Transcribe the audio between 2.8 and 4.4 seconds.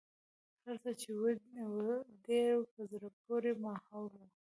زړه پورې ماحول و.